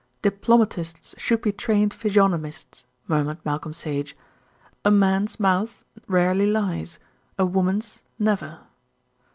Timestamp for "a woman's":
7.37-8.01